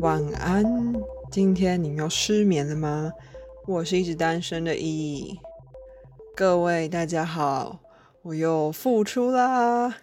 [0.00, 0.64] 晚安，
[1.30, 3.12] 今天你们又失眠了吗？
[3.66, 5.38] 我是一直单身的依
[6.34, 7.78] 各位大家好，
[8.22, 9.94] 我又复出啦。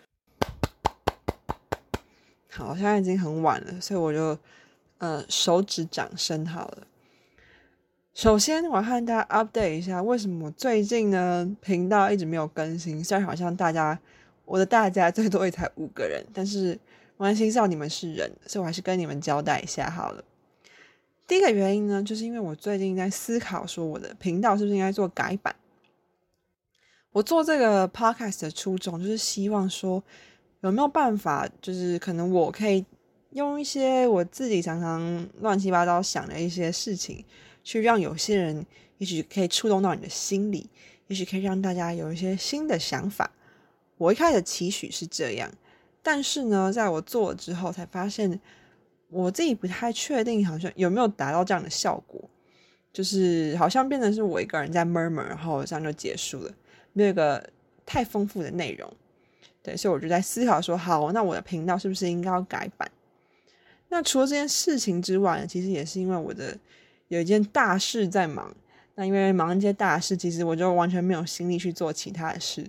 [2.52, 4.38] 好，现在已经很晚了，所以我就
[5.00, 6.86] 呃手指掌声好了。
[8.14, 13.04] 首先，我和大家 update 一下，为什么最近呢频道一直没有更新？
[13.04, 14.00] 虽然好像大家
[14.46, 16.78] 我的大家最多也才五个人，但是。
[17.18, 20.24] 关心到你们是人，所以我还是跟你们交代一下好了。
[21.28, 25.56] 第一个原因呢，就是因为我最近在思考，说我的频道是不是应该做改版。
[27.12, 30.02] 我做这个 podcast 的初衷，就是希望说，
[30.62, 32.86] 有没有办法，就是可能我可以
[33.32, 37.26] 用一些我自己常常乱七八糟想的一些事情，
[37.64, 38.66] 去让有些人，
[39.00, 40.70] 也许可以触动到你的心里，
[41.08, 43.32] 也许可以让大家有一些新的想法。
[43.98, 45.52] 我一开始期许是这样。
[46.08, 48.40] 但是呢，在我做了之后，才发现
[49.10, 52.30] 我自己不太确定，好像有没有达到这样的效果，
[52.94, 56.52] 就是好像变成是我一个人在 murmur，然后这样就结束了，
[56.94, 57.50] 没有一个
[57.86, 58.90] 太丰富的内容。
[59.62, 62.90] 对，所以我就在思考说，好，那我的频道是不是应该要改版？
[63.90, 66.58] 那除了这件事情之外，其实也是因为我的
[67.10, 68.56] 有一件大事在忙。
[68.96, 72.66] 那因为忙一些大事，其实我就完全没有心力去做其他的事。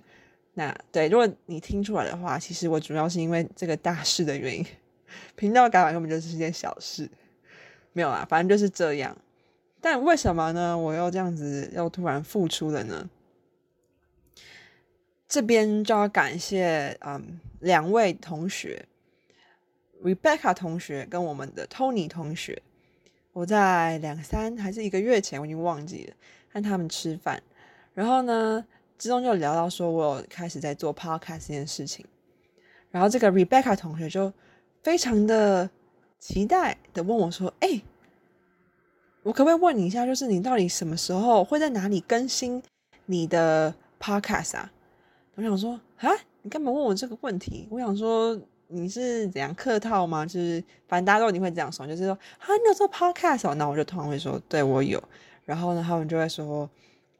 [0.58, 4.66] 那对，如果你听出来的话，其实我主要是因为这个大事的原因，
[5.36, 7.08] 频道改版根本就是件小事，
[7.92, 9.16] 没有啦，反正就是这样。
[9.80, 10.76] 但为什么呢？
[10.76, 13.08] 我又这样子又突然复出了呢？
[15.28, 18.84] 这边就要感谢嗯两位同学
[20.02, 22.60] ，Rebecca 同学跟我们的 Tony 同学，
[23.32, 26.14] 我在两三还是一个月前，我已经忘记了，
[26.52, 27.40] 和他们吃饭，
[27.94, 28.66] 然后呢。
[28.98, 32.04] 之中就聊到说，我有开始在做 podcast 这件事情，
[32.90, 34.32] 然后这个 Rebecca 同学就
[34.82, 35.70] 非常的
[36.18, 37.80] 期待的问我说：“哎，
[39.22, 42.60] 我可不可以问你一下，就是你到底什么时候会在哪里更新
[43.06, 44.72] 你的 podcast 啊？”
[45.36, 46.10] 我想说：“啊，
[46.42, 48.36] 你干嘛问我这个问题？”我想说
[48.66, 50.26] ：“你是怎样客套吗？
[50.26, 53.54] 就是反正大家都一定会这样说，就是说啊，你有做 podcast 哦？
[53.54, 55.00] 那我就通常会说：“对我有。”
[55.46, 56.68] 然后呢，他们就会说。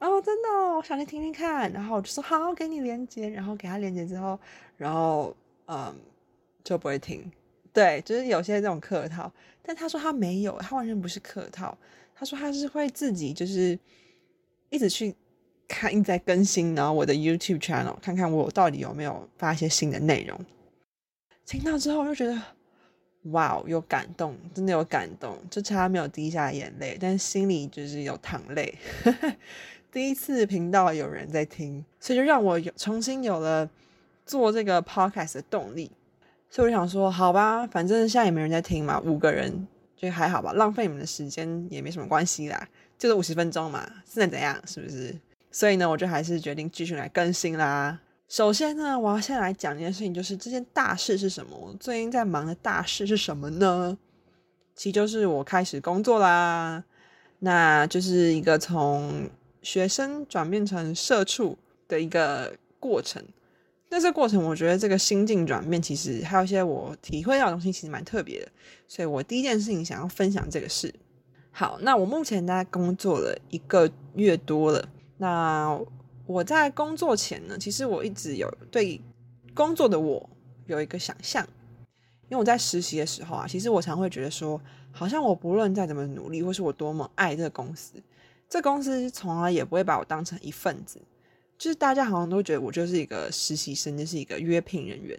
[0.01, 1.71] 哦，真的，我想去听听看。
[1.73, 3.29] 然后我就说好，给你连接。
[3.29, 4.39] 然后给他连接之后，
[4.77, 5.35] 然后
[5.67, 5.95] 嗯，
[6.63, 7.31] 就不会听。
[7.73, 9.33] 对，就是有些这种客套。
[9.63, 11.77] 但他说他没有，他完全不是客套。
[12.15, 13.79] 他说他是会自己就是
[14.71, 15.15] 一直去
[15.69, 20.41] 看，一直在更新，然后我的 YouTube channel 看看我到底有没有发一些新的内容。
[21.45, 22.41] 听到之后就觉得
[23.31, 28.77] 哇，有感动，真的有感动，就差没有滴下眼泪，但心里就是有淌泪。
[29.91, 33.69] 第一次频道有人在听，所以就让我有重新有了
[34.27, 35.91] 做这个 podcast 的动力。
[36.51, 39.67] 所以我想说，好吧，反正现在也没人在听嘛，五个人
[39.97, 45.15] 就还好吧，浪费你们的时间也没什么关系啦，就是五十分钟嘛，现在怎样，是不是？
[45.51, 47.99] 所以呢，我就还是决定继续来更新啦。
[48.29, 51.57] 首先呢，我要先来讲一件事情，就是这件大事是什么？
[51.57, 53.97] 我最近在忙的大事是什么呢？
[54.75, 56.85] 其实就是我开始工作啦，
[57.39, 59.31] 那就是一个从。
[59.63, 63.23] 学生转变成社畜的一个过程，
[63.91, 68.49] 那这过程我觉得这个心境转变，其实还有一些我体会到的东西，其实蛮特别的。
[68.87, 70.95] 所以我第一件事情想要分享这个事。
[71.51, 74.89] 好，那我目前大概工作了一个月多了。
[75.17, 75.77] 那
[76.27, 79.01] 我在工作前呢，其实我一直有对
[79.55, 80.31] 工作的我
[80.67, 81.45] 有一个想象，
[82.29, 84.61] 因为我在实习的时候啊，其实我常会觉得说，
[84.93, 87.95] 好像我不论再怎么努力，或是我多么爱这个公司。
[88.49, 90.99] 这公司从来也不会把我当成一份子，
[91.59, 95.19] 就是大家好像都觉得我就是一个实习生，就是一个约聘人员，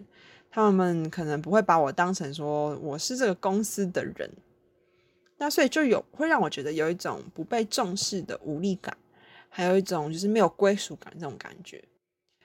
[0.50, 4.28] 他们可能不会把我当成说我是这个公司的人，
[5.38, 8.96] 那所以就有会让我觉得有一种不被重视的无力感，
[9.48, 11.80] 还有一种就是没有归属感这种感觉，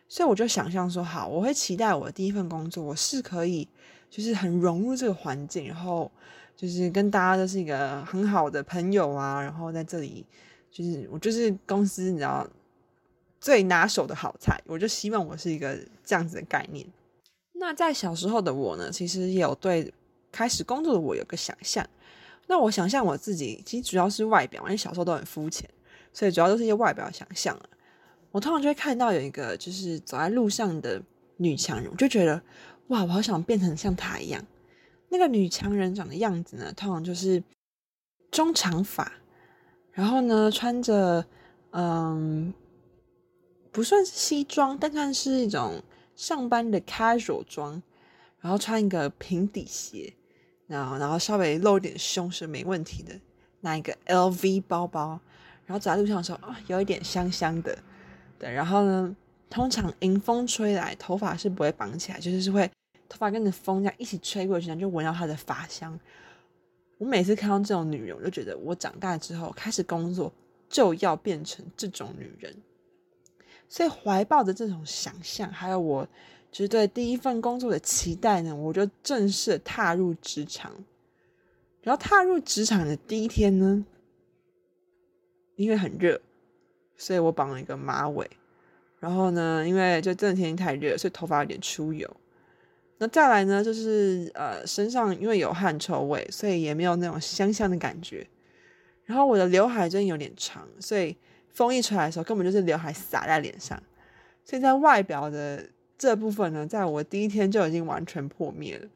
[0.08, 3.68] 所以我就想象说，好，我会期待我的第一份工作，我是可以
[4.12, 6.12] 就是很融入这个环境，然后
[6.56, 10.24] 就是跟大家都是一个很好的朋友啊，然后在这里。
[10.76, 12.46] 就是我就是公司你知道
[13.40, 16.86] 最拿手的好菜，我就希望我是一个这样子的概念。
[17.54, 19.94] 那在小时候的我呢，其实也有对
[20.34, 21.88] 开始工作的我有个想象。
[22.48, 25.70] 那我想象我自己，其实主要是外表，因为小时候都很肤浅，
[26.12, 27.70] 所以主要都是一些外表想象啊。
[28.32, 31.02] 我通常就会看到有一个就是走在路上的
[31.38, 32.42] 女强人，我就觉得
[32.90, 34.46] 哇，我好想变成像她一样。
[35.08, 37.42] 那个女强人长的样子呢，通常就是
[38.30, 39.10] 中长发。
[39.96, 41.26] 然后呢，穿着
[41.72, 42.54] 嗯，
[43.72, 45.82] 不算是西装，但算是一种
[46.16, 47.82] 上班的 casual 装。
[48.42, 50.14] 然后穿一个平底鞋，
[50.68, 53.20] 然后然后稍微露点胸是没问题的，
[53.62, 55.20] 拿一个 LV 包包，
[55.66, 57.76] 然后走在路上的时候啊，有一点香香的，
[58.38, 59.16] 对，然后呢，
[59.50, 62.70] 通常迎风吹来，头发是不会绑起来，就是是会
[63.10, 66.00] 头发跟着风这样一起吹过去，然后就闻到她的发香。
[66.98, 70.32] 我每次看到这种女人，我就觉得我长大之后开始工作
[70.70, 72.56] 就要变成这种女人，
[73.68, 76.08] 所以怀抱着这种想象，还有我
[76.52, 80.72] 就是对第一份工作的期待呢，我就正式踏入职场。
[81.82, 83.86] 然后踏入职场的第一天呢，
[85.56, 86.20] 因为很热，
[86.98, 88.28] 所以我绑了一个马尾。
[89.00, 92.10] 然后呢，因为就真的天太热，所以头发有点出油。
[92.98, 98.26] 那再来呢，就是呃，身上因为有汗臭味，所以也没有那种香香的感觉。
[99.04, 101.16] 然后我的刘海真的有点长，所以
[101.50, 103.78] 风一吹来的时候，根本就是刘海洒在脸上。
[104.46, 108.88] 所以在外表的这部分呢，在我第一天就已经完全破灭了。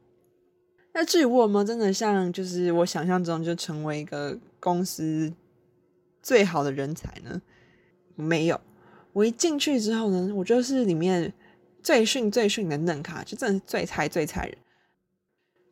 [0.94, 5.32] 那至于我有没有真的像就是我想象中就成为一个公司
[6.24, 7.42] 最好的人才呢？
[8.16, 8.62] 没有。
[9.12, 11.34] 我一进去之后呢，我就是里面。
[11.82, 14.58] 最逊最逊的嫩卡，就真的是最菜最菜人。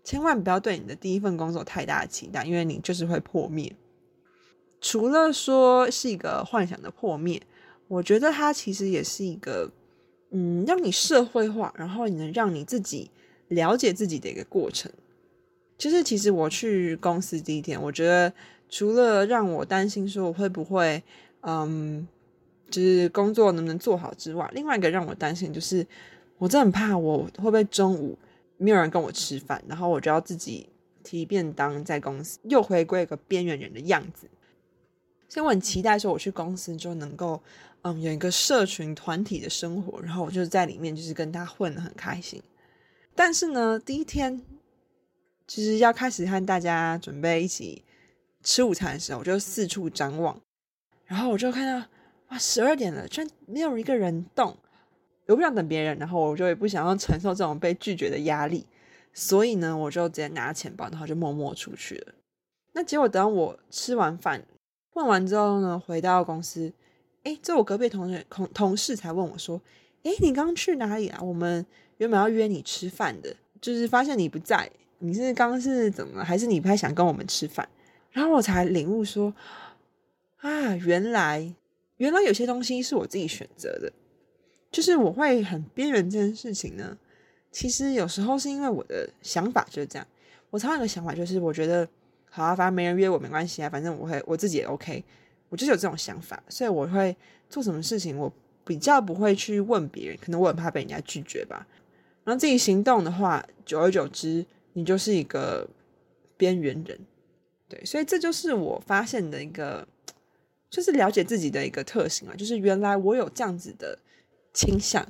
[0.03, 3.75] 千万不要对你的第一份工作太大的期待，因为你就是会破灭。
[4.79, 7.41] 除了说是一个幻想的破灭，
[7.87, 9.69] 我觉得它其实也是一个，
[10.31, 13.11] 嗯，让你社会化，然后你能让你自己
[13.49, 14.91] 了解自己的一个过程。
[15.77, 18.31] 就是其实我去公司第一天，我觉得
[18.69, 21.03] 除了让我担心说我会不会，
[21.41, 22.07] 嗯。
[22.69, 25.87] 就是工作能不能做好之外，另外一个让我担心就是，
[26.37, 28.17] 我真的很怕我会不会中午
[28.57, 30.67] 没有人跟我吃饭，然后我就要自己
[31.01, 34.27] 提便当在公司，又回归一个边缘人的样子。
[35.29, 37.41] 所以我很期待说我去公司就能够，
[37.83, 42.41] 嗯，有一个社群团体的生活，然后我就在里面就是跟他混的很开心。
[43.15, 44.41] 但是呢，第一天
[45.47, 47.83] 其实要开始和大家准备一起
[48.43, 50.41] 吃午餐的时候，我就四处张望，
[51.05, 51.87] 然后我就看到。
[52.29, 54.55] 哇，十二点了，居然没有一个人动。
[55.27, 58.65] 我不想等别人，然后我就也不想要承受这种被拒绝的压力，
[59.13, 62.13] 所以呢，我就直接拿钱包，然后就默默出去了。
[62.71, 64.41] 那结果等我吃完饭，
[64.93, 66.71] 问完之后呢，回到公司，
[67.23, 69.61] 哎，这我隔壁同学同同事才问我说
[70.03, 71.19] ：“哎，你刚去哪里啊？
[71.21, 71.65] 我们
[71.97, 76.23] 原本要约你吃饭的，就是发现你不在，你是刚刚是怎么了？
[76.23, 77.67] 还是你不太想跟我们吃饭？”
[78.11, 79.33] 然后我才领悟说
[80.39, 81.53] ：“啊，原来。”
[81.97, 83.91] 原来有些东西是我自己选择的，
[84.71, 86.97] 就是我会很边缘这件事情呢。
[87.51, 90.07] 其实有时候是因为我的想法就是这样。
[90.49, 91.87] 我常有个想法，就是我觉得
[92.29, 95.03] 好啊，反正没人约我没关系啊，反正我会我自己也 OK。
[95.49, 97.15] 我就是有这种想法，所以我会
[97.49, 98.31] 做什么事情，我
[98.63, 101.65] 比较不会去问别人，可能我很怕被人家拒绝吧。
[102.23, 105.67] 然后自己行动的话，久而久之，你就是一个
[106.35, 106.99] 边缘人。
[107.67, 109.87] 对，所以这就是我发现的一个。
[110.69, 113.97] 就是了解自己的一个特性啊，就是原来我有这样子的
[114.53, 115.05] 倾向，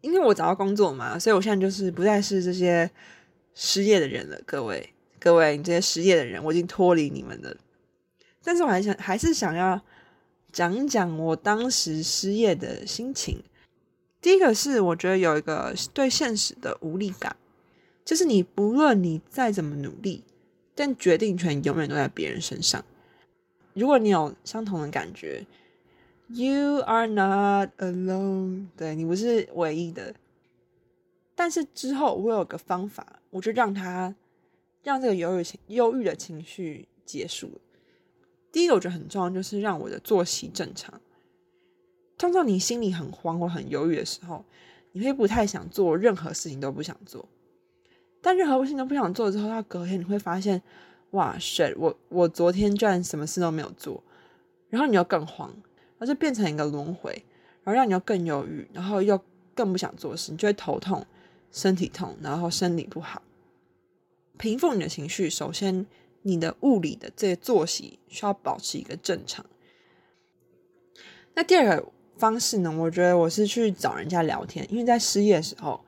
[0.00, 2.90] 因为我找到工作嘛，所以我现在就是不再是这些
[3.54, 4.40] 失业的人了。
[4.44, 7.56] 各位，各位，你这些失业的人，我已经脱离你们了。
[8.42, 9.80] 但是我还想，还是想要
[10.52, 13.42] 讲讲我当时失业的心情。
[14.20, 17.36] 第一个是，我觉得有一个对现实的无力感，
[18.04, 20.24] 就是你不论你再怎么努力，
[20.74, 22.84] 但决定权永远都在别人身上。
[23.74, 25.46] 如果你有相同的感觉
[26.28, 28.66] ，You are not alone。
[28.76, 30.14] 对你不是唯一的。
[31.34, 34.14] 但是之后我有个方法，我就让他
[34.82, 37.60] 让这个忧郁情忧郁的情绪结束。
[38.50, 41.00] 第一个我觉得很重要，就是让我的作息正常。
[42.16, 44.44] 通常你心里很慌或很忧郁的时候，
[44.92, 47.28] 你会不太想做任何事情，都不想做。
[48.20, 50.60] 但任何事情都不想做之后，到隔天你会发现。
[51.12, 51.74] 哇，shit！
[51.78, 54.02] 我我昨天居然什么事都没有做，
[54.68, 57.24] 然后你又更慌，然后就变成一个轮回，
[57.64, 59.18] 然后让你又更犹豫，然后又
[59.54, 61.06] 更不想做事，你就会头痛、
[61.50, 63.22] 身体痛，然后生理不好。
[64.36, 65.86] 平复你的情绪，首先
[66.20, 69.46] 你的物理的这些作息需要保持一个正常。
[71.34, 72.70] 那第二个方式呢？
[72.70, 75.80] 我觉得我是去找人家聊天，因为在失业的时候，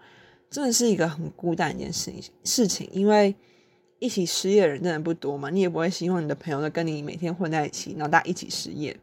[0.49, 3.37] 真的是一个很孤单一件事情事情，因为。
[4.01, 5.51] 一起失业的人真的不多嘛？
[5.51, 8.97] 你也不会希望你的朋友都跟你每天混在一起，然后大家一起失业。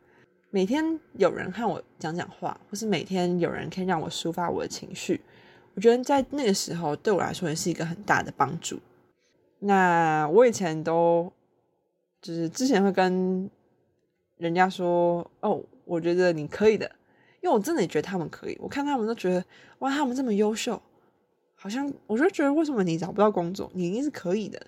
[0.50, 5.22] 每天有人和我讲讲话，或是每天有人可以让我抒发我的情绪，
[5.76, 8.80] 我觉得在那个时候对我来说也是一个很大的帮助。
[9.60, 11.32] 那我以前都
[12.22, 13.50] 就是之前会跟
[14.38, 16.92] 人家说：“哦，我觉得你可以的。”
[17.42, 18.58] 因为我真的也觉得他们可以。
[18.60, 19.44] 我看他们都觉得
[19.80, 20.82] 哇，他们这么优秀，
[21.54, 23.70] 好像我就觉得为什么你找不到工作？
[23.76, 24.60] 你一定是可以的。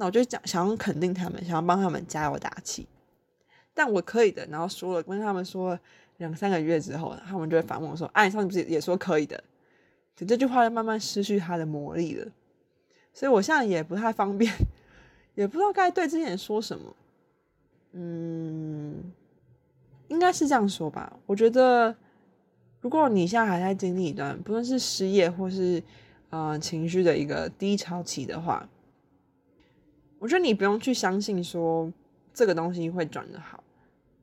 [0.00, 2.86] 那我就讲想要肯定他们，想要帮他们加油打气。
[3.74, 5.80] 但我可以的，然后说了跟他们说了
[6.18, 9.42] 两三个月之后，他们就会反问我说：“哎，上次不是也说可以的？”
[10.16, 12.26] 就这句话就慢慢失去它的魔力了。
[13.12, 14.52] 所以我现在也不太方便，
[15.34, 16.96] 也不知道该对这些人说什么。
[17.92, 19.02] 嗯，
[20.06, 21.12] 应该是这样说吧。
[21.26, 21.94] 我觉得，
[22.80, 25.82] 如果你现在还在经历一段不论是失业或是
[26.30, 28.68] 呃情绪的一个低潮期的话，
[30.18, 31.92] 我觉得你不用去相信说
[32.34, 33.62] 这个东西会转的好，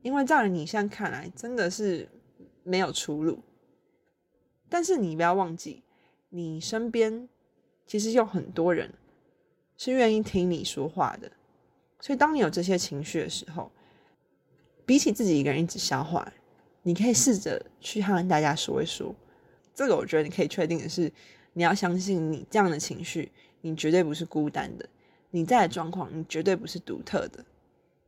[0.01, 2.07] 因为在你现在看来真的是
[2.63, 3.39] 没有出路。
[4.67, 5.83] 但是你不要忘记，
[6.29, 7.29] 你身边
[7.85, 8.93] 其实有很多人
[9.77, 11.31] 是愿意听你说话的。
[12.01, 13.71] 所以，当你有这些情绪的时候，
[14.85, 16.31] 比起自己一个人一直消化，
[16.83, 19.15] 你可以试着去和大家说一说。
[19.73, 21.11] 这个我觉得你可以确定的是，
[21.53, 24.87] 你要相信你这样的情绪，你绝对不是孤单的，
[25.35, 27.43] 你在的状况你绝对不是独特的，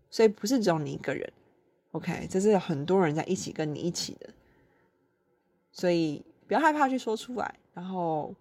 [0.10, 1.30] 所以不是只有你一个人。
[1.92, 4.30] OK，这是很多人在一起跟你一起的，
[5.74, 7.56] 所以不要害怕去说出来。
[7.74, 8.34] 然后，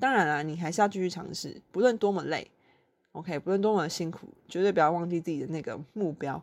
[0.00, 2.50] 当然了，你还是要继续尝试，不论多么累。
[3.12, 6.42] OK，不论多么辛苦，绝对不要忘记自己的那个目标，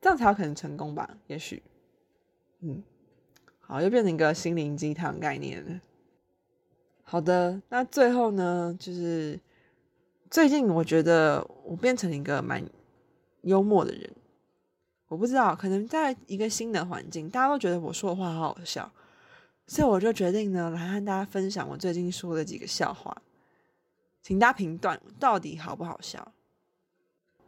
[0.00, 1.16] 这样才有可能成功吧？
[1.28, 1.62] 也许，
[2.58, 2.82] 嗯，
[3.60, 5.80] 好，又变成一个心灵鸡汤概念了。
[7.04, 9.38] 好的，那最后呢，就是
[10.30, 12.64] 最近我觉得我变成一个蛮
[13.42, 14.08] 幽默的人。
[15.08, 18.92] 我不知道，可能在一个新的环境，大家都觉得我说的话好好笑，
[19.66, 23.20] 所以我就决定呢，来和大家分享我最近说的几个笑话。
[24.22, 26.32] 请大家评断到底好不好笑。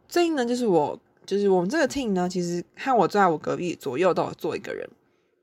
[0.09, 4.85] 最近呢，就是我，就是我们这个 team 呢，其实和我坐在我隔壁左右都有坐一个人。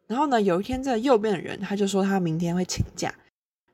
[0.06, 3.14] 然后呢，有一天这右边的人他就说他明天会请假，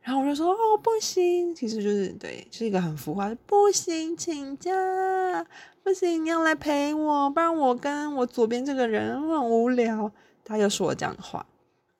[0.06, 4.72] 然后我就说哦不行，其实就是对，是一个很浮夸，不行请假，
[5.82, 10.12] 不行你要来陪我，不然我跟我左边这个人很无聊。
[10.44, 11.44] 他就说了这样的话。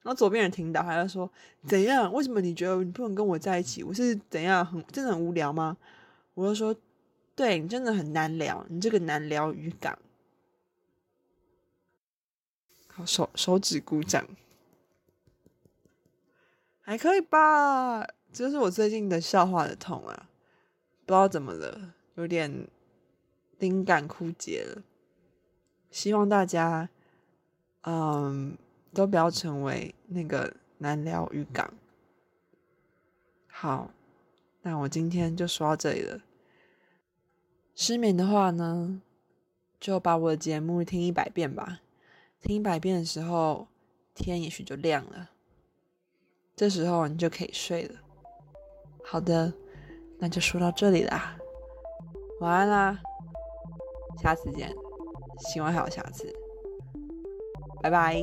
[0.03, 1.29] 然后左边人听到，他就说
[1.67, 2.13] ：“怎样？
[2.13, 3.83] 为什么你觉得你不能跟我在一起？
[3.83, 5.77] 我是怎样很真的很无聊吗？”
[6.35, 6.73] 我就说
[7.35, 9.99] ：“对你真的很难聊，你这个难聊语感。”
[12.87, 14.25] 好手手指鼓掌，
[16.87, 18.07] 还可以吧？
[18.33, 20.31] 这是我最近的笑话的痛啊，
[21.05, 22.69] 不知道怎么了，有点
[23.59, 24.83] 灵感枯竭了。
[25.91, 26.89] 希望大家，
[27.83, 28.57] 嗯。
[28.95, 31.75] 都不要成为那个难聊渔港。
[33.47, 33.91] 好，
[34.63, 36.23] 那我今天就说到这里了。
[37.75, 39.03] 失眠的话呢，
[39.79, 41.81] 就把我的节目听一百遍吧。
[42.41, 43.69] 听一百遍的时候，
[44.15, 45.29] 天也许就亮了。
[46.57, 47.95] 这时候你就可以睡了。
[49.05, 49.53] 好的，
[50.19, 51.37] 那就说到这里啦。
[52.41, 52.99] 晚安啦，
[54.23, 54.75] 下次见。
[55.39, 56.35] 希望还有下次。
[57.83, 58.23] 拜拜。